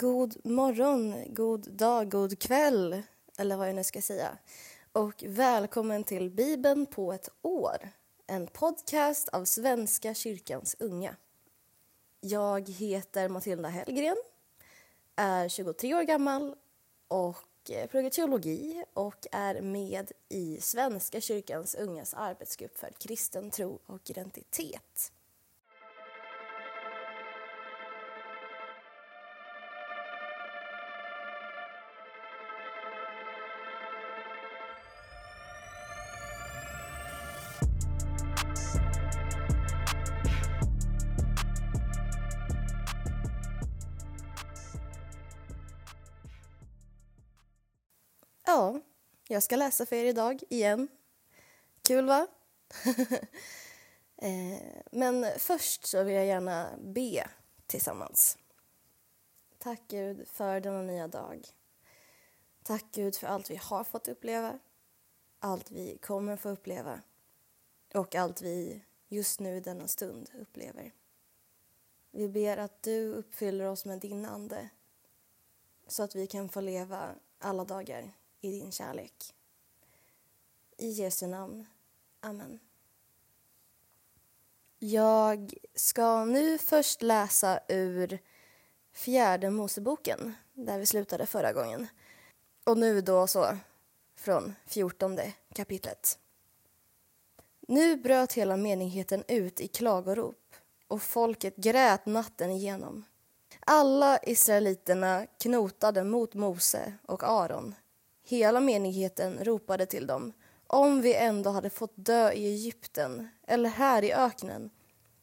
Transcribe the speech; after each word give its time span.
God 0.00 0.36
morgon, 0.44 1.34
god 1.34 1.72
dag, 1.72 2.10
god 2.10 2.38
kväll 2.38 3.02
eller 3.38 3.56
vad 3.56 3.68
jag 3.68 3.76
nu 3.76 3.84
ska 3.84 4.02
säga. 4.02 4.38
Och 4.92 5.24
välkommen 5.26 6.04
till 6.04 6.30
Bibeln 6.30 6.86
på 6.86 7.12
ett 7.12 7.28
år. 7.42 7.88
En 8.26 8.46
podcast 8.46 9.28
av 9.28 9.44
Svenska 9.44 10.14
kyrkans 10.14 10.76
unga. 10.78 11.16
Jag 12.20 12.68
heter 12.68 13.28
Matilda 13.28 13.68
Hellgren, 13.68 14.16
är 15.16 15.48
23 15.48 15.94
år 15.94 16.02
gammal 16.02 16.54
och 17.08 17.70
eh, 17.70 17.86
pluggar 17.86 18.10
teologi 18.10 18.84
och 18.94 19.26
är 19.32 19.60
med 19.60 20.12
i 20.28 20.60
Svenska 20.60 21.20
kyrkans 21.20 21.74
ungas 21.74 22.14
arbetsgrupp 22.14 22.78
för 22.78 22.90
kristen 22.98 23.50
tro 23.50 23.78
och 23.86 24.10
identitet. 24.10 25.12
Ja, 48.48 48.80
jag 49.28 49.42
ska 49.42 49.56
läsa 49.56 49.86
för 49.86 49.96
er 49.96 50.04
idag 50.04 50.42
igen. 50.48 50.88
Kul, 51.82 52.06
va? 52.06 52.26
Eh, 54.20 54.82
men 54.92 55.26
först 55.38 55.86
så 55.86 56.02
vill 56.02 56.14
jag 56.14 56.26
gärna 56.26 56.70
be 56.78 57.28
tillsammans. 57.66 58.38
Tack 59.58 59.80
Gud 59.88 60.28
för 60.28 60.60
denna 60.60 60.82
nya 60.82 61.08
dag. 61.08 61.46
Tack 62.62 62.84
Gud 62.92 63.16
för 63.16 63.26
allt 63.26 63.50
vi 63.50 63.56
har 63.56 63.84
fått 63.84 64.08
uppleva, 64.08 64.58
allt 65.38 65.70
vi 65.70 65.98
kommer 65.98 66.36
få 66.36 66.48
uppleva 66.48 67.00
och 67.94 68.14
allt 68.14 68.42
vi 68.42 68.84
just 69.08 69.40
nu 69.40 69.56
i 69.56 69.60
denna 69.60 69.88
stund 69.88 70.30
upplever. 70.40 70.92
Vi 72.10 72.28
ber 72.28 72.56
att 72.56 72.82
du 72.82 73.12
uppfyller 73.14 73.64
oss 73.64 73.84
med 73.84 74.00
din 74.00 74.24
ande 74.24 74.68
så 75.86 76.02
att 76.02 76.14
vi 76.14 76.26
kan 76.26 76.48
få 76.48 76.60
leva 76.60 77.14
alla 77.38 77.64
dagar 77.64 78.12
i 78.40 78.50
din 78.50 78.72
kärlek. 78.72 79.34
I 80.76 80.88
Jesu 80.90 81.26
namn. 81.26 81.66
Amen. 82.20 82.58
Jag 84.78 85.54
ska 85.74 86.24
nu 86.24 86.58
först 86.58 87.02
läsa 87.02 87.60
ur 87.68 88.18
fjärde 88.92 89.50
Moseboken, 89.50 90.34
där 90.52 90.78
vi 90.78 90.86
slutade 90.86 91.26
förra 91.26 91.52
gången. 91.52 91.86
Och 92.64 92.78
nu 92.78 93.00
då 93.00 93.26
så 93.26 93.56
från 94.16 94.54
fjortonde 94.66 95.32
kapitlet. 95.54 96.18
Nu 97.60 97.96
bröt 97.96 98.32
hela 98.32 98.56
menigheten 98.56 99.24
ut 99.28 99.60
i 99.60 99.68
klagorop 99.68 100.54
och 100.88 101.02
folket 101.02 101.56
grät 101.56 102.06
natten 102.06 102.50
igenom. 102.50 103.04
Alla 103.60 104.18
israeliterna 104.22 105.26
knotade 105.26 106.04
mot 106.04 106.34
Mose 106.34 106.92
och 107.02 107.22
Aron 107.22 107.74
Hela 108.30 108.60
menigheten 108.60 109.44
ropade 109.44 109.86
till 109.86 110.06
dem. 110.06 110.32
Om 110.66 111.00
vi 111.00 111.14
ändå 111.14 111.50
hade 111.50 111.70
fått 111.70 111.92
dö 111.94 112.32
i 112.32 112.46
Egypten 112.46 113.28
eller 113.46 113.68
här 113.68 114.04
i 114.04 114.12
öknen. 114.12 114.70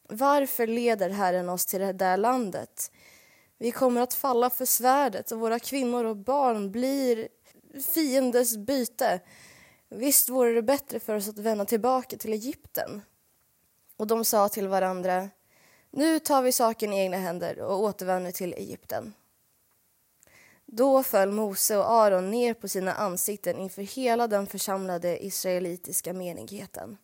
Varför 0.09 0.67
leder 0.67 1.09
Herren 1.09 1.49
oss 1.49 1.65
till 1.65 1.79
det 1.79 1.93
där 1.93 2.17
landet? 2.17 2.91
Vi 3.57 3.71
kommer 3.71 4.01
att 4.01 4.13
falla 4.13 4.49
för 4.49 4.65
svärdet 4.65 5.31
och 5.31 5.39
våra 5.39 5.59
kvinnor 5.59 6.03
och 6.03 6.17
barn 6.17 6.71
blir 6.71 7.27
fiendens 7.93 8.57
byte. 8.57 9.19
Visst 9.89 10.29
vore 10.29 10.53
det 10.53 10.61
bättre 10.61 10.99
för 10.99 11.15
oss 11.15 11.29
att 11.29 11.37
vända 11.37 11.65
tillbaka 11.65 12.17
till 12.17 12.33
Egypten. 12.33 13.01
Och 13.97 14.07
de 14.07 14.25
sa 14.25 14.49
till 14.49 14.67
varandra, 14.67 15.29
nu 15.91 16.19
tar 16.19 16.41
vi 16.41 16.51
saken 16.51 16.93
i 16.93 16.99
egna 16.99 17.17
händer 17.17 17.59
och 17.59 17.79
återvänder 17.79 18.31
till 18.31 18.53
Egypten. 18.53 19.13
Då 20.77 21.03
föll 21.03 21.31
Mose 21.31 21.77
och 21.77 21.91
Aron 21.91 22.31
ner 22.31 22.53
på 22.53 22.67
sina 22.67 22.93
ansikten 22.93 23.57
inför 23.59 23.81
hela 23.81 24.27
den 24.27 24.47
församlade 24.47 25.25
israelitiska 25.25 26.13
menigheten. 26.13 26.97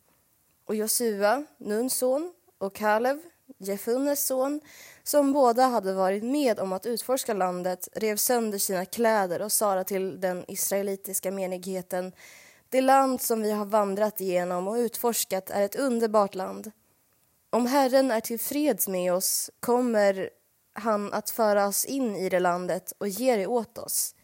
Och 0.64 0.74
Josua, 0.74 1.44
Nuns 1.58 1.94
son, 1.94 2.32
och 2.58 2.74
Kalev, 2.74 3.20
Jefunnes 3.58 4.26
son, 4.26 4.60
som 5.02 5.32
båda 5.32 5.66
hade 5.66 5.92
varit 5.92 6.24
med 6.24 6.60
om 6.60 6.72
att 6.72 6.86
utforska 6.86 7.34
landet, 7.34 7.88
rev 7.92 8.16
sönder 8.16 8.58
sina 8.58 8.84
kläder 8.84 9.42
och 9.42 9.52
sade 9.52 9.84
till 9.84 10.20
den 10.20 10.44
israelitiska 10.48 11.30
menigheten 11.30 12.12
Det 12.68 12.80
land 12.80 13.20
som 13.20 13.42
vi 13.42 13.50
har 13.50 13.64
vandrat 13.64 14.20
igenom 14.20 14.68
och 14.68 14.74
utforskat 14.74 15.50
är 15.50 15.62
ett 15.62 15.76
underbart 15.76 16.34
land. 16.34 16.70
Om 17.50 17.66
Herren 17.66 18.10
är 18.10 18.20
tillfreds 18.20 18.88
med 18.88 19.12
oss 19.12 19.50
kommer 19.60 20.30
han 20.72 21.12
att 21.12 21.30
föra 21.30 21.66
oss 21.66 21.84
in 21.84 22.16
i 22.16 22.28
det 22.28 22.40
landet 22.40 22.92
och 22.98 23.08
ge 23.08 23.36
det 23.36 23.46
åt 23.46 23.78
oss, 23.78 24.14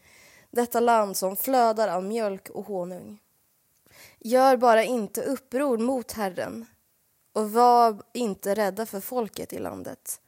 detta 0.51 0.79
land 0.79 1.17
som 1.17 1.35
flödar 1.35 1.87
av 1.87 2.03
mjölk 2.03 2.49
och 2.49 2.65
honung. 2.65 3.19
Gör 4.19 4.57
bara 4.57 4.83
inte 4.83 5.23
uppror 5.23 5.77
mot 5.77 6.11
Herren 6.11 6.65
och 7.33 7.51
var 7.51 8.03
inte 8.13 8.55
rädda 8.55 8.85
för 8.85 8.99
folket 8.99 9.53
i 9.53 9.59
landet. 9.59 10.21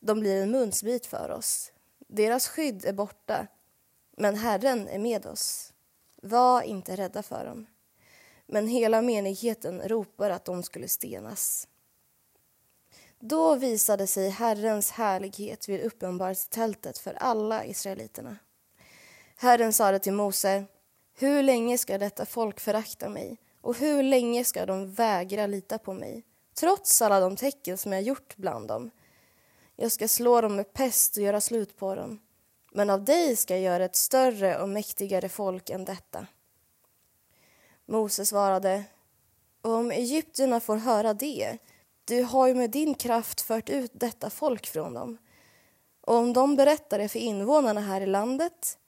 De 0.00 0.20
blir 0.20 0.42
en 0.42 0.50
munsbit 0.50 1.06
för 1.06 1.30
oss. 1.30 1.72
Deras 2.08 2.48
skydd 2.48 2.84
är 2.84 2.92
borta, 2.92 3.46
men 4.16 4.34
Herren 4.34 4.88
är 4.88 4.98
med 4.98 5.26
oss. 5.26 5.72
Var 6.22 6.62
inte 6.62 6.96
rädda 6.96 7.22
för 7.22 7.44
dem. 7.44 7.66
Men 8.46 8.68
hela 8.68 9.02
menigheten 9.02 9.88
ropar 9.88 10.30
att 10.30 10.44
de 10.44 10.62
skulle 10.62 10.88
stenas. 10.88 11.68
Då 13.18 13.54
visade 13.54 14.06
sig 14.06 14.30
Herrens 14.30 14.90
härlighet 14.90 15.68
vid 15.68 15.80
uppenbarelsetältet 15.80 16.98
för 16.98 17.14
alla 17.14 17.64
israeliterna. 17.64 18.36
Herren 19.36 19.72
sade 19.72 19.98
till 19.98 20.12
Mose, 20.12 20.64
hur 21.18 21.42
länge 21.42 21.78
ska 21.78 21.98
detta 21.98 22.26
folk 22.26 22.60
förakta 22.60 23.08
mig 23.08 23.38
och 23.60 23.76
hur 23.76 24.02
länge 24.02 24.44
ska 24.44 24.66
de 24.66 24.92
vägra 24.92 25.46
lita 25.46 25.78
på 25.78 25.92
mig, 25.92 26.24
trots 26.54 27.02
alla 27.02 27.20
de 27.20 27.36
tecken 27.36 27.78
som 27.78 27.92
jag 27.92 28.02
gjort 28.02 28.36
bland 28.36 28.68
dem? 28.68 28.90
Jag 29.76 29.92
ska 29.92 30.08
slå 30.08 30.40
dem 30.40 30.56
med 30.56 30.72
pest 30.72 31.16
och 31.16 31.22
göra 31.22 31.40
slut 31.40 31.76
på 31.76 31.94
dem, 31.94 32.20
men 32.72 32.90
av 32.90 33.04
dig 33.04 33.36
ska 33.36 33.54
jag 33.54 33.62
göra 33.62 33.84
ett 33.84 33.96
större 33.96 34.58
och 34.62 34.68
mäktigare 34.68 35.28
folk 35.28 35.70
än 35.70 35.84
detta. 35.84 36.26
Mose 37.86 38.26
svarade, 38.26 38.84
om 39.62 39.90
egyptierna 39.90 40.60
får 40.60 40.76
höra 40.76 41.14
det 41.14 41.58
du 42.06 42.22
har 42.22 42.48
ju 42.48 42.54
med 42.54 42.70
din 42.70 42.94
kraft 42.94 43.40
fört 43.40 43.70
ut 43.70 43.90
detta 43.94 44.30
folk 44.30 44.66
från 44.66 44.94
dem. 44.94 45.18
Och 46.00 46.14
om 46.14 46.32
de 46.32 46.56
berättar 46.56 46.98
det 46.98 47.08
för 47.08 47.18
invånarna 47.18 47.80
här 47.80 48.00
i 48.00 48.06
landet, 48.06 48.78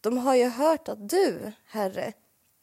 de 0.00 0.18
har 0.18 0.34
ju 0.34 0.48
hört 0.48 0.88
att 0.88 1.08
du, 1.08 1.52
Herre, 1.66 2.12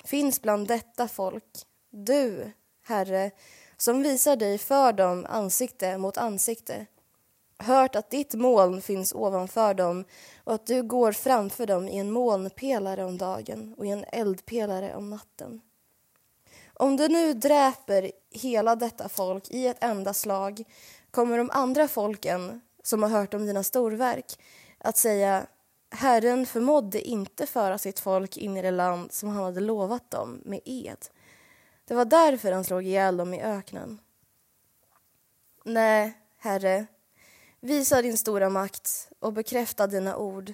finns 0.04 0.42
bland 0.42 0.68
detta 0.68 1.08
folk, 1.08 1.44
du, 1.90 2.52
Herre, 2.84 3.32
som 3.78 4.04
visar 4.04 4.36
dig 4.36 4.58
för 4.58 4.94
dem 4.94 5.26
ansikte 5.30 5.98
mot 5.98 6.18
ansikte, 6.18 6.86
hört 7.58 7.96
att 7.96 8.10
ditt 8.10 8.34
moln 8.34 8.82
finns 8.82 9.14
ovanför 9.14 9.74
dem 9.74 10.06
och 10.44 10.54
att 10.54 10.66
du 10.66 10.84
går 10.84 11.12
framför 11.12 11.66
dem 11.68 11.88
i 11.90 11.98
en 11.98 12.12
molnpelare 12.12 13.04
om 13.04 13.18
dagen 13.18 13.76
och 13.78 13.86
i 13.86 13.90
en 13.90 14.06
eldpelare 14.12 14.96
om 14.96 15.10
natten. 15.10 15.62
Om 16.78 16.98
du 16.98 17.08
nu 17.08 17.34
dräper 17.34 18.12
hela 18.32 18.76
detta 18.76 19.10
folk 19.10 19.50
i 19.50 19.68
ett 19.68 19.84
enda 19.84 20.14
slag 20.14 20.64
kommer 21.12 21.38
de 21.38 21.50
andra 21.52 21.88
folken 21.88 22.62
som 22.84 23.04
har 23.04 23.10
hört 23.10 23.34
om 23.34 23.46
dina 23.46 23.64
storverk 23.64 24.40
att 24.78 24.98
säga 24.98 25.48
Herren 25.92 26.46
förmådde 26.46 27.02
inte 27.02 27.48
föra 27.48 27.78
sitt 27.78 28.00
folk 28.00 28.38
in 28.38 28.58
i 28.58 28.62
det 28.62 28.72
land 28.72 29.12
som 29.12 29.30
han 29.30 29.44
hade 29.44 29.60
lovat 29.60 30.12
dem 30.12 30.42
med 30.46 30.60
ed. 30.66 31.06
Det 31.86 31.94
var 31.94 32.06
därför 32.06 32.52
han 32.52 32.64
slog 32.64 32.86
ihjäl 32.86 33.18
dem 33.18 33.34
i 33.34 33.42
öknen. 33.42 34.02
Nej, 35.66 36.14
Herre, 36.38 36.86
visa 37.60 38.02
din 38.02 38.18
stora 38.18 38.50
makt 38.50 39.12
och 39.20 39.34
bekräfta 39.34 39.88
dina 39.88 40.18
ord. 40.18 40.54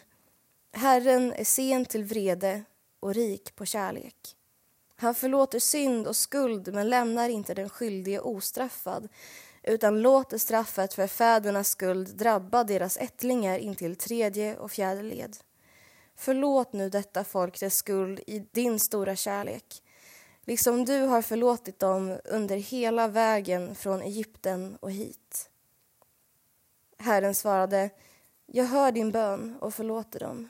Herren 0.73 1.33
är 1.33 1.43
sen 1.43 1.85
till 1.85 2.03
vrede 2.03 2.63
och 2.99 3.13
rik 3.13 3.55
på 3.55 3.65
kärlek. 3.65 4.35
Han 5.01 5.15
förlåter 5.15 5.59
synd 5.59 6.07
och 6.07 6.15
skuld 6.15 6.73
men 6.73 6.89
lämnar 6.89 7.29
inte 7.29 7.53
den 7.53 7.69
skyldige 7.69 8.19
ostraffad 8.19 9.07
utan 9.63 10.01
låter 10.01 10.37
straffet 10.37 10.93
för 10.93 11.07
fädernas 11.07 11.69
skuld 11.69 12.15
drabba 12.17 12.63
deras 12.63 12.97
ättlingar 12.97 13.57
intill 13.57 13.95
tredje 13.95 14.57
och 14.57 14.71
fjärde 14.71 15.01
led. 15.01 15.37
Förlåt 16.15 16.73
nu 16.73 16.89
detta 16.89 17.23
folk 17.23 17.59
dess 17.59 17.75
skuld 17.75 18.19
i 18.27 18.39
din 18.39 18.79
stora 18.79 19.15
kärlek 19.15 19.83
liksom 20.45 20.85
du 20.85 21.01
har 21.01 21.21
förlåtit 21.21 21.79
dem 21.79 22.19
under 22.25 22.57
hela 22.57 23.07
vägen 23.07 23.75
från 23.75 24.01
Egypten 24.01 24.77
och 24.79 24.91
hit. 24.91 25.49
Herren 26.97 27.35
svarade 27.35 27.89
Jag 28.45 28.65
hör 28.65 28.91
din 28.91 29.11
bön 29.11 29.57
och 29.61 29.73
förlåter 29.73 30.19
dem. 30.19 30.49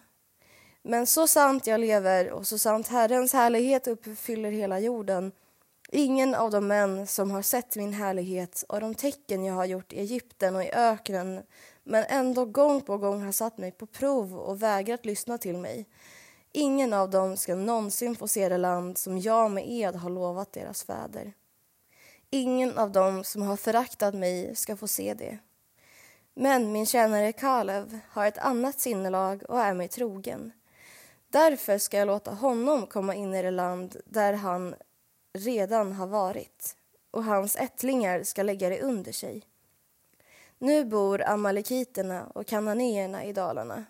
Men 0.83 1.07
så 1.07 1.27
sant 1.27 1.67
jag 1.67 1.79
lever 1.79 2.31
och 2.31 2.47
så 2.47 2.57
sant 2.57 2.87
Herrens 2.87 3.33
härlighet 3.33 3.87
uppfyller 3.87 4.51
hela 4.51 4.79
jorden 4.79 5.31
Ingen 5.93 6.35
av 6.35 6.51
de 6.51 6.67
män 6.67 7.07
som 7.07 7.31
har 7.31 7.41
sett 7.41 7.75
min 7.75 7.93
härlighet 7.93 8.63
och 8.69 8.81
de 8.81 8.95
tecken 8.95 9.45
jag 9.45 9.53
har 9.53 9.65
gjort 9.65 9.93
i 9.93 9.99
Egypten 9.99 10.55
och 10.55 10.63
i 10.63 10.71
öknen 10.71 11.43
men 11.83 12.05
ändå 12.09 12.45
gång 12.45 12.81
på 12.81 12.97
gång 12.97 13.23
har 13.23 13.31
satt 13.31 13.57
mig 13.57 13.71
på 13.71 13.85
prov 13.85 14.35
och 14.35 14.63
vägrat 14.63 15.05
lyssna 15.05 15.37
till 15.37 15.57
mig. 15.57 15.85
Ingen 16.51 16.93
av 16.93 17.09
dem 17.09 17.37
ska 17.37 17.55
någonsin 17.55 18.15
få 18.15 18.27
se 18.27 18.49
det 18.49 18.57
land 18.57 18.97
som 18.97 19.19
jag 19.19 19.51
med 19.51 19.71
ed 19.71 19.95
har 19.95 20.09
lovat 20.09 20.53
deras 20.53 20.83
fäder. 20.83 21.33
Ingen 22.29 22.77
av 22.77 22.91
dem 22.91 23.23
som 23.23 23.41
har 23.41 23.57
föraktat 23.57 24.13
mig 24.13 24.55
ska 24.55 24.75
få 24.75 24.87
se 24.87 25.13
det. 25.13 25.37
Men 26.33 26.71
min 26.71 26.85
tjänare 26.85 27.31
Kalev 27.31 27.99
har 28.09 28.25
ett 28.25 28.37
annat 28.37 28.79
sinnelag 28.79 29.43
och 29.49 29.59
är 29.59 29.73
mig 29.73 29.87
trogen. 29.87 30.51
Därför 31.31 31.77
ska 31.77 31.97
jag 31.97 32.07
låta 32.07 32.31
honom 32.31 32.87
komma 32.87 33.15
in 33.15 33.33
i 33.33 33.41
det 33.41 33.51
land 33.51 33.97
där 34.05 34.33
han 34.33 34.75
redan 35.33 35.91
har 35.91 36.07
varit 36.07 36.75
och 37.11 37.23
hans 37.23 37.55
ättlingar 37.55 38.23
ska 38.23 38.43
lägga 38.43 38.69
det 38.69 38.81
under 38.81 39.11
sig. 39.11 39.43
Nu 40.57 40.85
bor 40.85 41.21
amalekiterna 41.21 42.25
och 42.25 42.47
kananéerna 42.47 43.23
i 43.23 43.33
dalarna. 43.33 43.85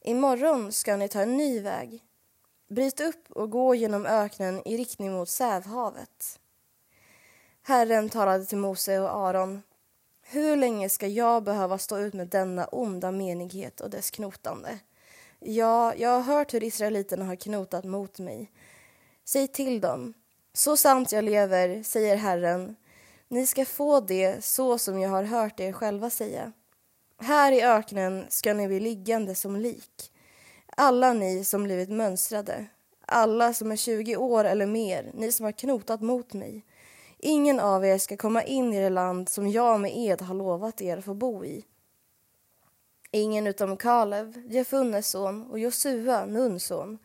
Imorgon 0.00 0.72
ska 0.72 0.96
ni 0.96 1.08
ta 1.08 1.20
en 1.20 1.36
ny 1.36 1.60
väg. 1.60 2.04
Bryt 2.68 3.00
upp 3.00 3.30
och 3.32 3.50
gå 3.50 3.74
genom 3.74 4.06
öknen 4.06 4.68
i 4.68 4.76
riktning 4.76 5.12
mot 5.12 5.28
Sävhavet. 5.28 6.40
Herren 7.62 8.08
talade 8.08 8.44
till 8.44 8.58
Mose 8.58 8.98
och 8.98 9.16
Aron. 9.16 9.62
Hur 10.22 10.56
länge 10.56 10.88
ska 10.88 11.06
jag 11.06 11.42
behöva 11.42 11.78
stå 11.78 11.98
ut 11.98 12.14
med 12.14 12.28
denna 12.28 12.64
onda 12.64 13.10
menighet 13.10 13.80
och 13.80 13.90
dess 13.90 14.10
knotande? 14.10 14.78
Ja, 15.40 15.94
jag 15.94 16.10
har 16.10 16.20
hört 16.20 16.54
hur 16.54 16.64
israeliterna 16.64 17.24
har 17.24 17.36
knotat 17.36 17.84
mot 17.84 18.18
mig. 18.18 18.50
Säg 19.24 19.48
till 19.48 19.80
dem, 19.80 20.14
så 20.52 20.76
sant 20.76 21.12
jag 21.12 21.24
lever, 21.24 21.82
säger 21.82 22.16
Herren, 22.16 22.76
ni 23.28 23.46
ska 23.46 23.64
få 23.64 24.00
det 24.00 24.44
så 24.44 24.78
som 24.78 25.00
jag 25.00 25.10
har 25.10 25.22
hört 25.22 25.60
er 25.60 25.72
själva 25.72 26.10
säga. 26.10 26.52
Här 27.18 27.52
i 27.52 27.62
öknen 27.62 28.26
ska 28.28 28.54
ni 28.54 28.66
bli 28.66 28.80
liggande 28.80 29.34
som 29.34 29.56
lik, 29.56 30.12
alla 30.76 31.12
ni 31.12 31.44
som 31.44 31.64
blivit 31.64 31.90
mönstrade, 31.90 32.66
alla 33.06 33.54
som 33.54 33.72
är 33.72 33.76
20 33.76 34.16
år 34.16 34.44
eller 34.44 34.66
mer, 34.66 35.10
ni 35.14 35.32
som 35.32 35.44
har 35.44 35.52
knotat 35.52 36.00
mot 36.00 36.32
mig. 36.32 36.64
Ingen 37.18 37.60
av 37.60 37.84
er 37.84 37.98
ska 37.98 38.16
komma 38.16 38.42
in 38.42 38.72
i 38.72 38.80
det 38.80 38.90
land 38.90 39.28
som 39.28 39.48
jag 39.48 39.80
med 39.80 39.96
ed 39.96 40.22
har 40.22 40.34
lovat 40.34 40.80
er 40.80 41.00
få 41.00 41.14
bo 41.14 41.44
i. 41.44 41.64
Ingen 43.16 43.46
utom 43.46 43.76
Kalev, 43.76 44.42
Jefunnes 44.46 45.10
son, 45.10 45.50
och 45.50 45.58
Josua, 45.58 46.26
Nuns 46.26 46.64
son. 46.64 46.98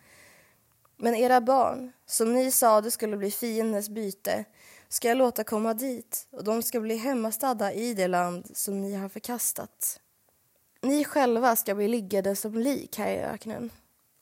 Men 0.98 1.16
era 1.16 1.42
barn, 1.42 1.92
som 2.06 2.34
ni 2.34 2.52
sade 2.52 2.92
skulle 2.92 3.18
bli 3.18 3.32
fiendens 3.32 3.90
byte, 3.90 4.46
ska 4.90 5.08
jag 5.08 5.18
låta 5.18 5.44
komma 5.44 5.74
dit 5.74 6.28
och 6.32 6.44
de 6.44 6.64
ska 6.64 6.80
bli 6.80 6.96
hemmastadda 6.96 7.74
i 7.74 7.94
det 7.94 8.08
land 8.08 8.58
som 8.58 8.82
ni 8.82 8.96
har 8.96 9.10
förkastat. 9.10 10.00
Ni 10.82 11.06
själva 11.06 11.56
ska 11.56 11.76
bli 11.76 11.88
liggande 11.88 12.36
som 12.36 12.54
lik 12.54 12.98
här 12.98 13.12
i 13.12 13.20
öknen 13.20 13.70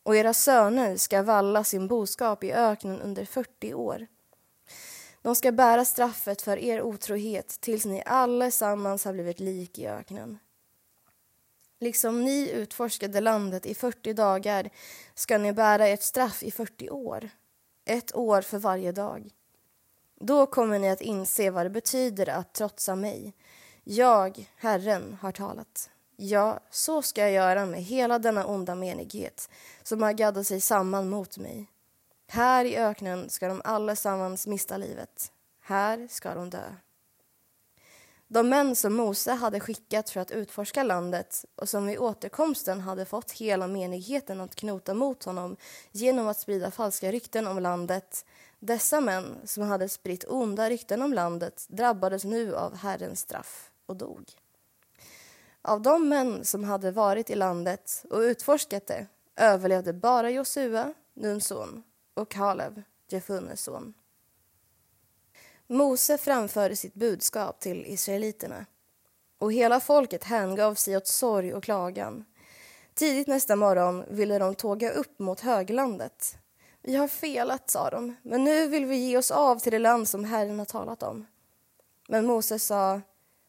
och 0.04 0.16
era 0.16 0.34
söner 0.34 0.98
ska 0.98 1.24
valla 1.24 1.64
sin 1.64 1.88
boskap 1.88 2.44
i 2.44 2.52
öknen 2.52 3.02
under 3.02 3.26
40 3.26 3.74
år. 3.74 4.08
De 5.22 5.36
ska 5.36 5.52
bära 5.52 5.86
straffet 5.86 6.42
för 6.42 6.58
er 6.58 6.82
otrohet 6.82 7.48
tills 7.48 7.86
ni 7.86 8.04
allesammans 8.06 9.06
har 9.06 9.14
blivit 9.14 9.40
lik 9.40 9.80
i 9.80 9.88
öknen. 9.88 10.40
Liksom 11.80 12.24
ni 12.24 12.52
utforskade 12.52 13.22
landet 13.22 13.66
i 13.66 13.74
40 13.74 14.14
dagar 14.14 14.70
ska 15.16 15.38
ni 15.38 15.54
bära 15.54 15.88
ert 15.88 16.02
straff 16.02 16.44
i 16.44 16.52
40 16.52 16.90
år, 16.90 17.30
ett 17.86 18.16
år 18.16 18.42
för 18.42 18.58
varje 18.58 18.92
dag. 18.92 19.30
Då 20.20 20.46
kommer 20.46 20.80
ni 20.80 20.90
att 20.90 21.02
inse 21.02 21.50
vad 21.50 21.66
det 21.66 21.70
betyder 21.70 22.30
att 22.30 22.54
trotsa 22.54 22.96
mig. 22.96 23.34
Jag, 23.84 24.50
Herren, 24.56 25.18
har 25.22 25.31
talat. 25.31 25.90
Ja, 26.16 26.60
så 26.70 27.02
ska 27.02 27.22
jag 27.22 27.31
göra 27.31 27.66
med 27.66 27.84
hela 27.84 28.20
denna 28.20 28.46
onda 28.46 28.76
menighet 28.76 29.50
som 29.84 30.02
har 30.02 30.14
gaddat 30.14 30.48
sig 30.48 30.62
samman 30.62 31.10
mot 31.10 31.38
mig. 31.38 31.68
Här 32.28 32.66
i 32.66 32.78
öknen 32.78 33.30
ska 33.30 33.48
de 33.48 33.62
allesammans 33.64 34.48
mista 34.48 34.78
livet. 34.78 35.31
Här 35.62 36.08
ska 36.12 36.34
de 36.34 36.50
dö. 36.50 36.76
De 38.31 38.50
män 38.50 38.76
som 38.76 38.94
Mose 38.94 39.31
hade 39.31 39.60
skickat 39.60 40.10
för 40.10 40.20
att 40.20 40.31
utforska 40.31 40.84
landet 40.84 41.46
och 41.56 41.70
som 41.70 41.86
vid 41.86 42.00
återkomsten 42.00 42.80
hade 42.80 43.06
fått 43.06 43.31
hela 43.31 43.68
menigheten 43.68 44.42
att 44.42 44.56
knota 44.56 44.94
mot 44.94 45.24
honom 45.24 45.58
genom 45.92 46.28
att 46.28 46.40
sprida 46.40 46.72
falska 46.72 47.12
rykten 47.12 47.48
om 47.48 47.60
landet. 47.60 48.26
Dessa 48.60 49.02
män 49.02 49.38
som 49.46 49.64
hade 49.64 49.90
spritt 49.90 50.26
onda 50.28 50.70
rykten 50.70 51.02
om 51.02 51.14
landet 51.14 51.66
drabbades 51.70 52.24
nu 52.24 52.56
av 52.56 52.76
Herrens 52.76 53.20
straff 53.20 53.72
och 53.86 53.96
dog. 53.96 54.31
Av 55.62 55.81
de 55.81 56.10
män 56.10 56.46
som 56.46 56.64
hade 56.64 56.92
varit 56.92 57.30
i 57.30 57.36
landet 57.36 58.06
och 58.10 58.20
utforskat 58.20 58.88
det 58.88 59.08
överlevde 59.36 59.94
bara 59.94 60.30
Josua, 60.30 60.94
Nuns 61.14 61.48
son, 61.48 61.84
och 62.14 62.31
Kalev, 62.31 62.84
Jefunes 63.08 63.62
son. 63.62 63.94
Mose 65.71 66.18
framförde 66.18 66.75
sitt 66.75 66.94
budskap 66.94 67.60
till 67.60 67.86
israeliterna 67.86 68.66
och 69.38 69.54
hela 69.54 69.80
folket 69.80 70.24
hängav 70.24 70.75
sig 70.75 70.98
åt 70.98 71.07
sorg 71.07 71.54
och 71.54 71.63
klagan. 71.63 72.25
Tidigt 72.94 73.27
nästa 73.27 73.56
morgon 73.56 74.06
ville 74.10 74.39
de 74.39 74.56
tåga 74.56 74.92
upp 74.92 75.19
mot 75.19 75.39
höglandet. 75.39 76.38
Vi 76.81 76.95
har 76.95 77.07
felat, 77.07 77.69
sa 77.69 77.89
de, 77.89 78.16
men 78.21 78.44
nu 78.44 78.68
vill 78.68 78.86
vi 78.86 78.95
ge 78.95 79.18
oss 79.18 79.31
av 79.31 79.60
till 79.60 79.71
det 79.71 79.80
land 79.80 80.07
som 80.07 80.24
Herren 80.24 80.60
har 80.60 80.66
talat 80.66 81.04
om. 81.04 81.25
Men 82.07 82.25
Mose 82.25 82.60
sa, 82.60 83.01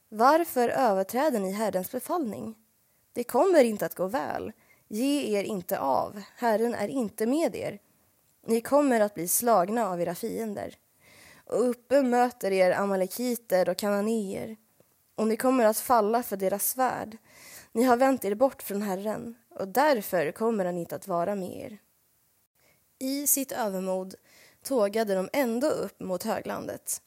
varför 0.09 0.69
överträder 0.69 1.39
ni 1.39 1.51
Herrens 1.51 1.91
befallning? 1.91 2.55
Det 3.13 3.23
kommer 3.23 3.63
inte 3.63 3.85
att 3.85 3.95
gå 3.95 4.07
väl. 4.07 4.51
Ge 4.87 5.39
er 5.39 5.43
inte 5.43 5.79
av, 5.79 6.21
Herren 6.35 6.75
är 6.75 6.87
inte 6.87 7.25
med 7.25 7.55
er. 7.55 7.79
Ni 8.47 8.61
kommer 8.61 8.99
att 8.99 9.13
bli 9.13 9.27
slagna 9.27 9.89
av 9.89 10.01
era 10.01 10.15
fiender 10.15 10.77
och 11.51 11.69
uppe 11.69 12.01
möter 12.01 12.51
er 12.51 12.71
amalekiter 12.71 13.69
och 13.69 13.77
kananéer 13.77 14.57
och 15.15 15.27
ni 15.27 15.37
kommer 15.37 15.65
att 15.65 15.77
falla 15.77 16.23
för 16.23 16.37
deras 16.37 16.69
svärd. 16.69 17.17
Ni 17.71 17.83
har 17.83 17.97
vänt 17.97 18.25
er 18.25 18.35
bort 18.35 18.61
från 18.61 18.81
Herren 18.81 19.35
och 19.49 19.67
därför 19.67 20.31
kommer 20.31 20.65
han 20.65 20.77
inte 20.77 20.95
att 20.95 21.07
vara 21.07 21.35
med 21.35 21.57
er. 21.57 21.77
I 22.99 23.27
sitt 23.27 23.51
övermod 23.51 24.15
tågade 24.63 25.15
de 25.15 25.29
ändå 25.33 25.67
upp 25.67 25.99
mot 25.99 26.23
höglandet. 26.23 27.01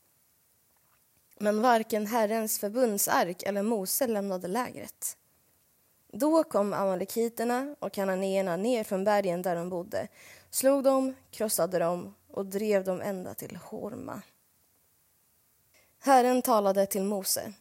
Men 1.39 1.63
varken 1.63 2.07
Herrens 2.07 2.59
förbundsark 2.59 3.43
eller 3.43 3.63
Mose 3.63 4.07
lämnade 4.07 4.49
lägret. 4.49 5.17
Då 6.13 6.45
kom 6.45 6.73
amalekiterna 6.73 7.77
och 7.79 7.93
kananéerna 7.93 8.57
ner 8.57 8.85
från 8.85 9.05
bergen 9.05 9.43
där 9.43 9.57
de 9.57 9.69
bodde, 9.69 10.09
slog 10.51 10.85
dem, 10.85 11.15
krossade 11.31 11.79
dem 11.79 12.15
och 12.35 12.47
drev 12.47 12.85
dem 12.85 13.01
ända 13.01 13.35
till 13.35 13.57
Horma. 13.57 14.23
Herren 15.99 16.43
talade 16.43 16.87
till 16.87 17.03
Mose. 17.03 17.53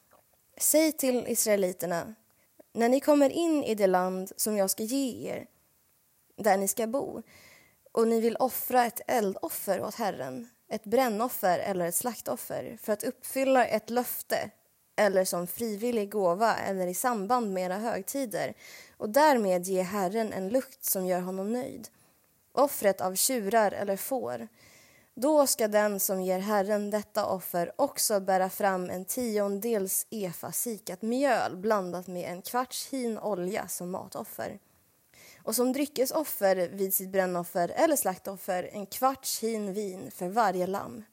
Säg 0.58 0.92
till 0.92 1.28
israeliterna, 1.28 2.16
när 2.74 2.90
ni 2.90 3.00
kommer 3.00 3.30
in 3.30 3.64
i 3.64 3.76
det 3.76 3.88
land 3.88 4.32
som 4.38 4.58
jag 4.58 4.70
ska 4.70 4.84
ge 4.84 5.30
er, 5.30 5.48
där 6.38 6.58
ni 6.58 6.68
ska 6.68 6.88
bo, 6.88 7.22
och 7.92 8.08
ni 8.08 8.22
vill 8.22 8.36
offra 8.36 8.86
ett 8.86 9.02
eldoffer 9.08 9.82
åt 9.82 9.96
Herren, 9.96 10.50
ett 10.70 10.84
brännoffer 10.84 11.60
eller 11.60 11.86
ett 11.86 11.96
slaktoffer 11.96 12.78
för 12.82 12.94
att 12.94 13.04
uppfylla 13.04 13.66
ett 13.66 13.90
löfte 13.90 14.50
eller 14.96 15.26
som 15.26 15.48
frivillig 15.48 16.12
gåva 16.12 16.56
eller 16.56 16.88
i 16.88 16.94
samband 16.94 17.54
med 17.54 17.66
era 17.66 17.78
högtider 17.78 18.54
och 18.98 19.10
därmed 19.10 19.66
ge 19.66 19.82
Herren 19.82 20.34
en 20.34 20.50
lukt 20.50 20.84
som 20.84 21.06
gör 21.06 21.22
honom 21.22 21.54
nöjd. 21.54 21.90
Offret 22.54 23.02
av 23.02 23.16
tjurar 23.16 23.72
eller 23.72 23.98
får. 23.98 24.48
Då 25.16 25.48
ska 25.48 25.68
den 25.68 26.00
som 26.00 26.22
ger 26.22 26.40
Herren 26.40 26.90
detta 26.90 27.26
offer 27.26 27.72
också 27.76 28.20
bära 28.20 28.50
fram 28.50 28.90
en 28.90 29.06
tiondels 29.06 30.08
efa 30.10 30.52
sikat 30.52 31.02
mjöl 31.02 31.58
blandat 31.58 32.08
med 32.08 32.32
en 32.32 32.42
kvarts 32.42 32.88
hin 32.88 33.20
olja 33.20 33.68
som 33.68 33.92
matoffer. 33.92 34.60
Och 35.44 35.56
som 35.56 35.74
dryckesoffer 35.74 36.70
vid 36.70 36.94
sitt 36.94 37.10
brännoffer 37.10 37.70
eller 37.70 37.96
slaktoffer 37.96 38.70
en 38.74 38.86
kvarts 38.86 39.40
hin 39.44 39.74
vin 39.74 40.12
för 40.12 40.28
varje 40.28 40.68
lamm. 40.68 41.04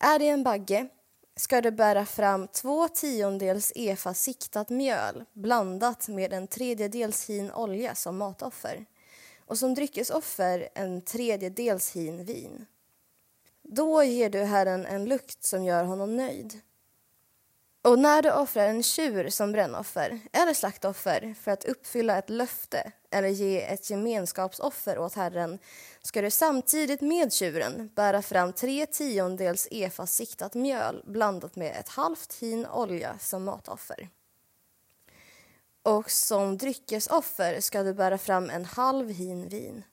Är 0.00 0.18
det 0.18 0.28
en 0.28 0.44
bagge 0.44 0.88
ska 1.36 1.60
du 1.60 1.70
bära 1.70 2.06
fram 2.06 2.48
två 2.48 2.88
tiondels 2.88 3.72
efa 3.74 4.14
siktat 4.14 4.70
mjöl 4.70 5.24
blandat 5.32 6.08
med 6.08 6.32
en 6.32 6.46
tredjedels 6.46 7.30
hin 7.30 7.52
olja 7.52 7.94
som 7.94 8.16
matoffer 8.16 8.86
och 9.48 9.58
som 9.58 9.74
dryckesoffer 9.74 10.68
en 10.74 11.02
tredjedels 11.02 11.96
hin 11.96 12.24
vin. 12.24 12.66
Då 13.62 14.02
ger 14.02 14.30
du 14.30 14.38
Herren 14.44 14.86
en 14.86 15.04
lukt 15.04 15.44
som 15.44 15.64
gör 15.64 15.84
honom 15.84 16.16
nöjd. 16.16 16.60
Och 17.82 17.98
när 17.98 18.22
du 18.22 18.32
offrar 18.32 18.66
en 18.66 18.82
tjur 18.82 19.28
som 19.28 19.52
brännoffer 19.52 20.20
eller 20.32 20.54
slaktoffer 20.54 21.34
för 21.40 21.50
att 21.50 21.64
uppfylla 21.64 22.18
ett 22.18 22.30
löfte 22.30 22.92
eller 23.10 23.28
ge 23.28 23.62
ett 23.62 23.90
gemenskapsoffer 23.90 24.98
åt 24.98 25.14
Herren 25.14 25.58
ska 26.02 26.22
du 26.22 26.30
samtidigt 26.30 27.00
med 27.00 27.32
tjuren 27.32 27.90
bära 27.94 28.22
fram 28.22 28.52
tre 28.52 28.86
tiondels 28.86 29.68
efa 29.70 30.06
siktat 30.06 30.54
mjöl 30.54 31.02
blandat 31.06 31.56
med 31.56 31.76
ett 31.80 31.88
halvt 31.88 32.34
hin 32.34 32.66
olja 32.66 33.18
som 33.18 33.44
matoffer. 33.44 34.08
Och 35.82 36.10
som 36.10 36.58
dryckesoffer 36.58 37.60
ska 37.60 37.82
du 37.82 37.94
bära 37.94 38.18
fram 38.18 38.50
en 38.50 38.64
halv 38.64 39.10
hin 39.10 39.48
vin. 39.48 39.84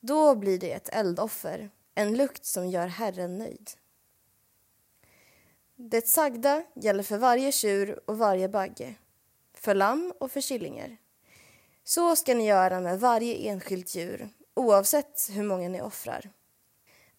Då 0.00 0.34
blir 0.34 0.58
det 0.58 0.72
ett 0.72 0.88
eldoffer, 0.88 1.70
en 1.94 2.16
lukt 2.16 2.44
som 2.44 2.68
gör 2.68 2.86
Herren 2.86 3.38
nöjd. 3.38 3.70
Det 5.76 6.08
sagda 6.08 6.62
gäller 6.74 7.02
för 7.02 7.18
varje 7.18 7.52
tjur 7.52 8.00
och 8.06 8.18
varje 8.18 8.48
bagge, 8.48 8.94
för 9.54 9.74
lamm 9.74 10.12
och 10.20 10.32
för 10.32 10.40
killingar. 10.40 10.96
Så 11.84 12.16
ska 12.16 12.34
ni 12.34 12.46
göra 12.46 12.80
med 12.80 13.00
varje 13.00 13.34
enskilt 13.34 13.94
djur, 13.94 14.28
oavsett 14.54 15.28
hur 15.30 15.42
många 15.42 15.68
ni 15.68 15.80
offrar. 15.80 16.30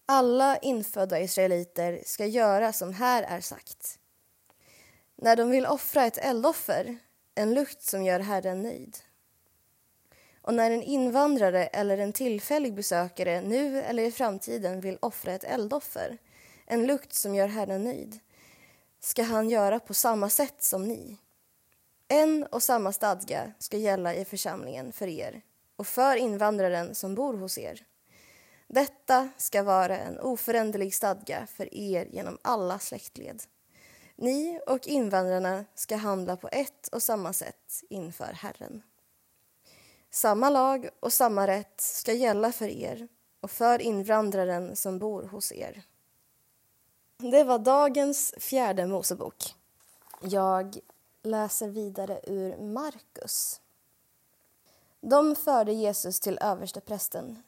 Alla 0.06 0.56
infödda 0.56 1.20
israeliter 1.20 2.02
ska 2.06 2.26
göra 2.26 2.72
som 2.72 2.94
här 2.94 3.22
är 3.22 3.40
sagt. 3.40 3.98
När 5.16 5.36
de 5.36 5.50
vill 5.50 5.66
offra 5.66 6.04
ett 6.04 6.18
eldoffer, 6.18 6.98
en 7.34 7.54
lukt 7.54 7.82
som 7.82 8.04
gör 8.04 8.20
Herren 8.20 8.62
nöjd. 8.62 8.98
Och 10.42 10.54
när 10.54 10.70
en 10.70 10.82
invandrare 10.82 11.66
eller 11.66 11.98
en 11.98 12.12
tillfällig 12.12 12.74
besökare 12.74 13.40
nu 13.40 13.82
eller 13.82 14.02
i 14.02 14.12
framtiden 14.12 14.80
vill 14.80 14.98
offra 15.00 15.32
ett 15.32 15.44
eldoffer, 15.44 16.18
en 16.66 16.86
lukt 16.86 17.12
som 17.12 17.34
gör 17.34 17.48
Herren 17.48 17.84
nöjd, 17.84 18.18
ska 19.00 19.22
han 19.22 19.50
göra 19.50 19.80
på 19.80 19.94
samma 19.94 20.28
sätt 20.28 20.62
som 20.62 20.88
ni. 20.88 21.16
En 22.08 22.46
och 22.46 22.62
samma 22.62 22.92
stadga 22.92 23.52
ska 23.58 23.76
gälla 23.76 24.14
i 24.14 24.24
församlingen 24.24 24.92
för 24.92 25.06
er 25.06 25.42
och 25.76 25.86
för 25.86 26.16
invandraren 26.16 26.94
som 26.94 27.14
bor 27.14 27.34
hos 27.34 27.58
er. 27.58 27.84
Detta 28.66 29.28
ska 29.36 29.62
vara 29.62 29.98
en 29.98 30.18
oföränderlig 30.18 30.94
stadga 30.94 31.46
för 31.46 31.74
er 31.74 32.06
genom 32.10 32.38
alla 32.42 32.78
släktled. 32.78 33.42
Ni 34.22 34.60
och 34.66 34.86
invandrarna 34.86 35.64
ska 35.74 35.96
handla 35.96 36.36
på 36.36 36.48
ett 36.52 36.88
och 36.88 37.02
samma 37.02 37.32
sätt 37.32 37.82
inför 37.88 38.32
Herren. 38.32 38.82
Samma 40.10 40.50
lag 40.50 40.88
och 41.00 41.12
samma 41.12 41.46
rätt 41.46 41.80
ska 41.80 42.12
gälla 42.12 42.52
för 42.52 42.68
er 42.68 43.08
och 43.40 43.50
för 43.50 43.82
invandraren 43.82 44.76
som 44.76 44.98
bor 44.98 45.22
hos 45.22 45.52
er. 45.52 45.82
Det 47.16 47.44
var 47.44 47.58
dagens 47.58 48.34
fjärde 48.38 48.86
Mosebok. 48.86 49.54
Jag 50.20 50.78
läser 51.22 51.68
vidare 51.68 52.20
ur 52.22 52.56
Markus. 52.56 53.60
De 55.00 55.36
förde 55.36 55.72
Jesus 55.72 56.20
till 56.20 56.38
översteprästen 56.40 57.42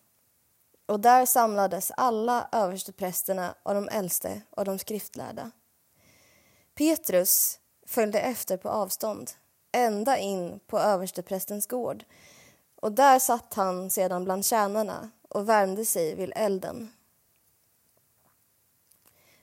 och 0.87 1.01
där 1.01 1.27
samlades 1.27 1.91
alla 1.97 2.49
översteprästerna 2.53 3.55
och 3.63 3.75
de 3.75 3.89
äldste 3.89 4.43
och 4.51 4.65
de 4.65 4.79
skriftlärda. 4.79 5.51
Petrus 6.75 7.59
följde 7.87 8.21
efter 8.21 8.57
på 8.57 8.69
avstånd 8.69 9.31
ända 9.73 10.19
in 10.19 10.61
på 10.67 10.79
översteprästens 10.79 11.67
gård 11.67 12.05
och 12.77 12.93
där 12.93 13.19
satt 13.19 13.55
han 13.55 13.91
sedan 13.91 14.25
bland 14.25 14.47
tjänarna 14.47 15.11
och 15.29 15.49
värmde 15.49 15.85
sig 15.85 16.15
vid 16.15 16.33
elden. 16.37 16.93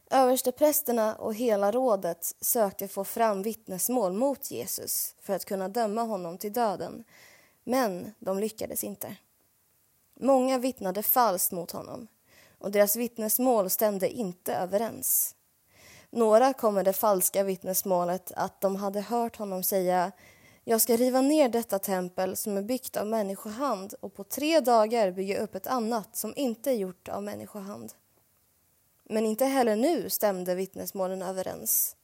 Översteprästerna 0.09 1.15
och 1.15 1.35
hela 1.35 1.71
rådet 1.71 2.35
sökte 2.41 2.87
få 2.87 3.03
fram 3.03 3.41
vittnesmål 3.41 4.13
mot 4.13 4.51
Jesus 4.51 5.15
för 5.19 5.33
att 5.33 5.45
kunna 5.45 5.69
döma 5.69 6.01
honom 6.01 6.37
till 6.37 6.53
döden, 6.53 7.03
men 7.63 8.13
de 8.19 8.39
lyckades 8.39 8.83
inte. 8.83 9.15
Många 10.19 10.57
vittnade 10.57 11.03
falskt 11.03 11.51
mot 11.51 11.71
honom 11.71 12.07
och 12.57 12.71
deras 12.71 12.95
vittnesmål 12.95 13.69
stämde 13.69 14.09
inte 14.09 14.53
överens. 14.55 15.35
Några 16.13 16.53
kom 16.53 16.73
med 16.73 16.85
det 16.85 16.93
falska 16.93 17.43
vittnesmålet 17.43 18.31
att 18.35 18.61
de 18.61 18.75
hade 18.75 19.01
hört 19.01 19.37
honom 19.37 19.63
säga 19.63 20.11
jag 20.63 20.81
ska 20.81 20.95
riva 20.95 21.21
ner 21.21 21.49
detta 21.49 21.79
tempel 21.79 22.37
som 22.37 22.57
är 22.57 22.61
byggt 22.61 22.97
av 22.97 23.07
människohand 23.07 23.93
och 23.99 24.13
på 24.13 24.23
tre 24.23 24.59
dagar 24.59 25.11
bygga 25.11 25.39
upp 25.39 25.55
ett 25.55 25.67
annat 25.67 26.15
som 26.15 26.33
inte 26.35 26.71
är 26.71 26.75
gjort 26.75 27.09
av 27.09 27.23
människohand. 27.23 27.93
Men 29.03 29.25
inte 29.25 29.45
heller 29.45 29.75
nu 29.75 30.09
stämde 30.09 30.55
vittnesmålen 30.55 31.21
överens. 31.21 31.95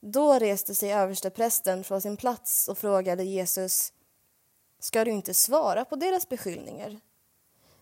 Då 0.00 0.34
reste 0.34 0.74
sig 0.74 0.92
översteprästen 0.92 1.84
från 1.84 2.00
sin 2.00 2.16
plats 2.16 2.68
och 2.68 2.78
frågade 2.78 3.24
Jesus 3.24 3.92
Ska 4.78 5.04
du 5.04 5.10
inte 5.10 5.34
svara 5.34 5.84
på 5.84 5.96
deras 5.96 6.28
beskyllningar? 6.28 7.00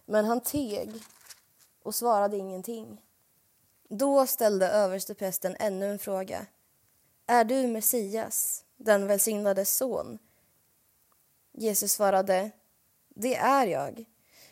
Men 0.04 0.24
han 0.24 0.40
teg 0.40 0.92
och 1.82 1.94
svarade 1.94 2.36
ingenting. 2.36 3.00
Då 3.88 4.26
ställde 4.26 4.68
översteprästen 4.68 5.56
ännu 5.58 5.90
en 5.90 5.98
fråga. 5.98 6.46
Är 7.26 7.44
du 7.44 7.66
Messias, 7.66 8.64
den 8.76 9.06
välsignades 9.06 9.76
son? 9.76 10.18
Jesus 11.52 11.92
svarade, 11.92 12.50
det 13.08 13.36
är 13.36 13.66
jag 13.66 14.04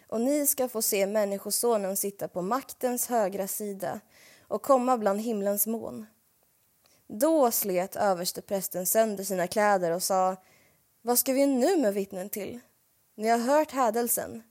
och 0.08 0.20
ni 0.20 0.46
ska 0.46 0.68
få 0.68 0.82
se 0.82 1.06
Människosonen 1.06 1.96
sitta 1.96 2.28
på 2.28 2.42
maktens 2.42 3.06
högra 3.06 3.48
sida 3.48 4.00
och 4.48 4.62
komma 4.62 4.98
bland 4.98 5.20
himlens 5.20 5.66
moln. 5.66 6.06
Då 7.06 7.50
slet 7.50 7.96
översteprästen 7.96 8.86
sönder 8.86 9.24
sina 9.24 9.46
kläder 9.46 9.90
och 9.90 10.02
sa 10.02 10.36
Vad 11.02 11.18
ska 11.18 11.32
vi 11.32 11.46
nu 11.46 11.76
med 11.76 11.94
vittnen 11.94 12.28
till? 12.30 12.60
Ni 13.14 13.28
har 13.28 13.38
hört 13.38 13.70
hädelsen. 13.70 14.42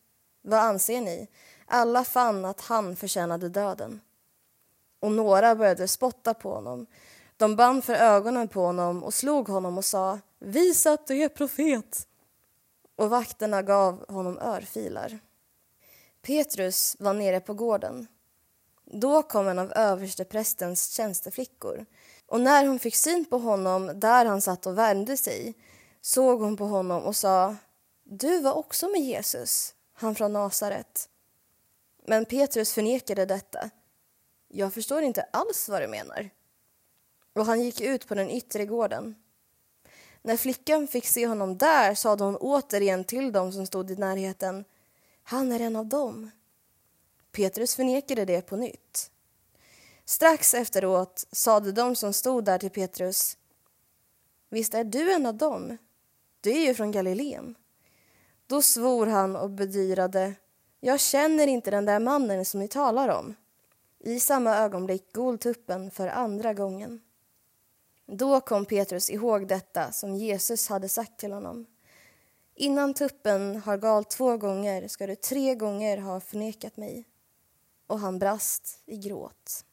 Vad 0.41 0.59
anser 0.59 1.01
ni? 1.01 1.27
Alla 1.65 2.03
fann 2.03 2.45
att 2.45 2.61
han 2.61 2.95
förtjänade 2.95 3.49
döden. 3.49 4.01
Och 5.03 5.11
några 5.11 5.55
började 5.55 5.87
spotta 5.87 6.33
på 6.33 6.53
honom. 6.53 6.85
De 7.37 7.55
band 7.55 7.83
för 7.83 7.93
ögonen 7.93 8.47
på 8.47 8.61
honom 8.61 9.03
och 9.03 9.13
slog 9.13 9.47
honom 9.47 9.77
och 9.77 9.85
sa 9.85 10.19
Visa 10.39 10.91
att 10.91 11.07
du 11.07 11.23
är 11.23 11.29
profet! 11.29 12.07
Och 12.95 13.09
vakterna 13.09 13.61
gav 13.61 14.09
honom 14.09 14.39
örfilar. 14.39 15.19
Petrus 16.21 16.95
var 16.99 17.13
nere 17.13 17.39
på 17.39 17.53
gården. 17.53 18.07
Då 18.85 19.23
kom 19.23 19.47
en 19.47 19.59
av 19.59 19.73
översteprästens 19.75 20.89
tjänsteflickor 20.89 21.85
och 22.27 22.39
när 22.39 22.65
hon 22.67 22.79
fick 22.79 22.95
syn 22.95 23.25
på 23.25 23.37
honom 23.37 23.99
där 23.99 24.25
han 24.25 24.41
satt 24.41 24.65
och 24.65 24.77
värmde 24.77 25.17
sig 25.17 25.53
såg 26.01 26.41
hon 26.41 26.57
på 26.57 26.65
honom 26.65 27.03
och 27.03 27.15
sa 27.15 27.55
Du 28.03 28.41
var 28.41 28.53
också 28.53 28.87
med 28.87 29.01
Jesus, 29.01 29.73
han 29.93 30.15
från 30.15 30.33
Nasaret. 30.33 31.09
Men 32.05 32.25
Petrus 32.25 32.73
förnekade 32.73 33.25
detta. 33.25 33.69
Jag 34.55 34.73
förstår 34.73 35.01
inte 35.01 35.21
alls 35.21 35.69
vad 35.69 35.81
du 35.81 35.87
menar. 35.87 36.29
Och 37.33 37.45
han 37.45 37.61
gick 37.61 37.81
ut 37.81 38.07
på 38.07 38.15
den 38.15 38.29
yttre 38.29 38.65
gården. 38.65 39.15
När 40.21 40.37
flickan 40.37 40.87
fick 40.87 41.05
se 41.05 41.27
honom 41.27 41.57
där 41.57 41.95
sade 41.95 42.23
hon 42.23 42.35
återigen 42.35 43.03
till 43.03 43.31
dem 43.31 43.51
som 43.51 43.65
stod 43.65 43.91
i 43.91 43.95
närheten 43.95 44.65
han 45.23 45.51
är 45.51 45.59
en 45.59 45.75
av 45.75 45.85
dem. 45.85 46.31
Petrus 47.31 47.75
förnekade 47.75 48.25
det 48.25 48.41
på 48.41 48.55
nytt. 48.55 49.11
Strax 50.05 50.53
efteråt 50.53 51.27
sade 51.31 51.71
de 51.71 51.95
som 51.95 52.13
stod 52.13 52.45
där 52.45 52.57
till 52.57 52.69
Petrus 52.69 53.37
Visst 54.49 54.73
är 54.73 54.83
du 54.83 55.13
en 55.13 55.25
av 55.25 55.35
dem? 55.35 55.77
Du 56.41 56.51
är 56.51 56.65
ju 56.65 56.73
från 56.73 56.91
Galileen. 56.91 57.55
Då 58.47 58.61
svor 58.61 59.07
han 59.07 59.35
och 59.35 59.49
bedyrade 59.49 60.33
Jag 60.79 60.99
känner 60.99 61.47
inte 61.47 61.71
den 61.71 61.85
där 61.85 61.99
mannen 61.99 62.45
som 62.45 62.59
ni 62.59 62.67
talar 62.67 63.09
om. 63.09 63.35
I 64.05 64.19
samma 64.19 64.57
ögonblick 64.57 65.13
gol 65.13 65.37
tuppen 65.37 65.91
för 65.91 66.07
andra 66.07 66.53
gången. 66.53 67.01
Då 68.05 68.41
kom 68.41 68.65
Petrus 68.65 69.09
ihåg 69.09 69.47
detta 69.47 69.91
som 69.91 70.15
Jesus 70.15 70.69
hade 70.69 70.89
sagt 70.89 71.19
till 71.19 71.33
honom. 71.33 71.65
Innan 72.55 72.93
tuppen 72.93 73.55
har 73.55 73.77
galt 73.77 74.09
två 74.09 74.37
gånger 74.37 74.87
ska 74.87 75.07
du 75.07 75.15
tre 75.15 75.55
gånger 75.55 75.97
ha 75.97 76.19
förnekat 76.19 76.77
mig. 76.77 77.05
Och 77.87 77.99
han 77.99 78.19
brast 78.19 78.81
i 78.85 78.97
gråt. 78.97 79.65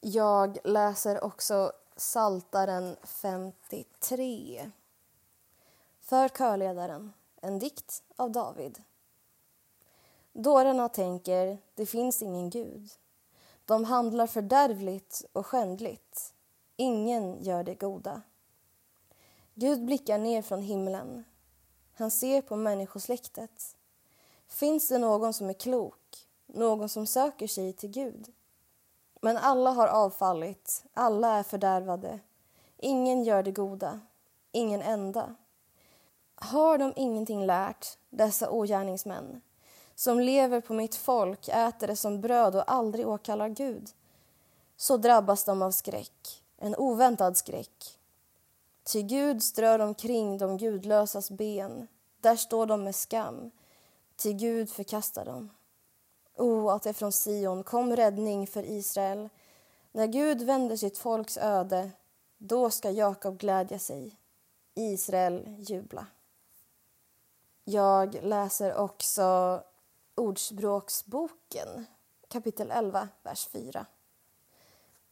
Jag 0.00 0.58
läser 0.64 1.24
också 1.24 1.72
Saltaren 1.96 2.96
53. 3.02 4.70
För 6.00 6.28
körledaren, 6.28 7.12
en 7.40 7.58
dikt 7.58 8.02
av 8.16 8.32
David. 8.32 8.82
Dårarna 10.36 10.88
tänker, 10.88 11.58
det 11.74 11.86
finns 11.86 12.22
ingen 12.22 12.50
gud. 12.50 12.90
De 13.64 13.84
handlar 13.84 14.26
fördärvligt 14.26 15.24
och 15.32 15.46
skändligt. 15.46 16.34
Ingen 16.76 17.42
gör 17.42 17.64
det 17.64 17.74
goda. 17.74 18.22
Gud 19.54 19.84
blickar 19.84 20.18
ner 20.18 20.42
från 20.42 20.62
himlen. 20.62 21.24
Han 21.94 22.10
ser 22.10 22.42
på 22.42 22.56
människosläktet. 22.56 23.76
Finns 24.48 24.88
det 24.88 24.98
någon 24.98 25.32
som 25.32 25.48
är 25.48 25.52
klok, 25.52 26.28
någon 26.46 26.88
som 26.88 27.06
söker 27.06 27.46
sig 27.46 27.72
till 27.72 27.90
Gud? 27.90 28.32
Men 29.20 29.36
alla 29.36 29.70
har 29.70 29.88
avfallit, 29.88 30.84
alla 30.94 31.38
är 31.38 31.42
fördärvade. 31.42 32.20
Ingen 32.76 33.24
gör 33.24 33.42
det 33.42 33.52
goda, 33.52 34.00
ingen 34.52 34.82
enda. 34.82 35.34
Har 36.34 36.78
de 36.78 36.92
ingenting 36.96 37.46
lärt, 37.46 37.98
dessa 38.10 38.50
ogärningsmän? 38.50 39.40
Som 39.94 40.20
lever 40.20 40.60
på 40.60 40.74
mitt 40.74 40.94
folk, 40.94 41.48
äter 41.48 41.86
det 41.86 41.96
som 41.96 42.20
bröd 42.20 42.56
och 42.56 42.72
aldrig 42.72 43.08
åkallar 43.08 43.48
Gud. 43.48 43.90
Så 44.76 44.96
drabbas 44.96 45.44
de 45.44 45.62
av 45.62 45.70
skräck, 45.70 46.42
en 46.56 46.76
oväntad 46.76 47.36
skräck. 47.36 47.98
Ty 48.84 49.02
Gud 49.02 49.42
strör 49.42 49.78
omkring 49.78 50.38
de 50.38 50.56
gudlösas 50.56 51.30
ben, 51.30 51.88
där 52.20 52.36
står 52.36 52.66
de 52.66 52.84
med 52.84 52.94
skam, 52.94 53.50
ty 54.16 54.32
Gud 54.32 54.70
förkastar 54.70 55.24
dem. 55.24 55.50
O, 56.36 56.70
att 56.70 56.82
det 56.82 56.94
från 56.94 57.12
Sion 57.12 57.62
kom 57.64 57.96
räddning 57.96 58.46
för 58.46 58.62
Israel. 58.62 59.28
När 59.92 60.06
Gud 60.06 60.42
vänder 60.42 60.76
sitt 60.76 60.98
folks 60.98 61.36
öde, 61.36 61.90
då 62.38 62.70
ska 62.70 62.90
Jakob 62.90 63.38
glädja 63.38 63.78
sig, 63.78 64.16
Israel 64.74 65.56
jubla. 65.58 66.06
Jag 67.64 68.18
läser 68.22 68.76
också 68.76 69.60
Ordspråksboken, 70.16 71.86
kapitel 72.28 72.70
11, 72.70 73.08
vers 73.22 73.48
4. 73.48 73.86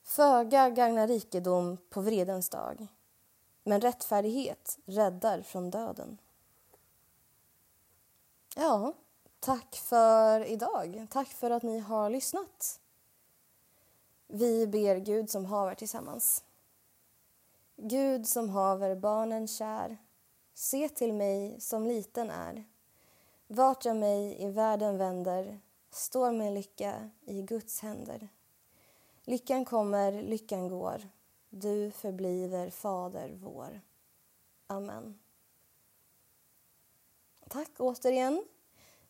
Föga 0.03 0.71
gagnar 0.71 1.09
rikedom 1.09 1.79
på 1.91 2.01
vredens 2.01 2.49
dag, 2.49 2.87
men 3.65 3.81
rättfärdighet 3.81 4.79
räddar 4.85 5.43
från 5.43 5.71
döden. 5.71 6.19
Ja, 8.57 8.93
tack 9.41 9.75
för 9.77 10.45
idag. 10.45 11.07
Tack 11.11 11.29
för 11.29 11.51
att 11.51 11.63
ni 11.63 11.79
har 11.79 12.11
lyssnat. 12.11 12.81
Vi 14.27 14.67
ber 14.67 14.97
Gud 14.97 15.31
som 15.31 15.45
haver 15.45 15.75
tillsammans. 15.75 16.45
Gud 17.77 18.29
som 18.29 18.49
haver 18.49 18.97
barnen 18.97 19.49
kär, 19.49 19.97
se 20.55 20.89
till 20.89 21.13
mig 21.13 21.61
som 21.61 21.87
liten 21.87 22.31
är. 22.31 22.65
Vart 23.55 23.85
jag 23.85 23.97
mig 23.97 24.43
i 24.43 24.51
världen 24.51 24.99
vänder 24.99 25.61
står 25.91 26.33
min 26.33 26.55
lycka 26.55 27.11
i 27.25 27.43
Guds 27.43 27.81
händer. 27.81 28.29
Lyckan 29.25 29.65
kommer, 29.65 30.23
lyckan 30.23 30.69
går, 30.69 31.09
du 31.51 31.91
förbliver 31.91 32.71
Fader 32.71 33.39
vår. 33.43 33.81
Amen. 34.67 35.19
Tack 37.49 37.71
återigen. 37.79 38.45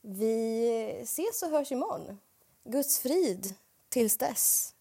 Vi 0.01 1.01
ses 1.03 1.43
och 1.43 1.49
hörs 1.49 1.73
imorgon. 1.73 2.21
Guds 2.65 2.99
frid 2.99 3.55
tills 3.89 4.17
dess. 4.17 4.75